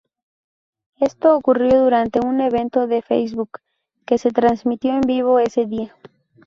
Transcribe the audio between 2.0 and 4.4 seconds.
un evento de Facebook, que se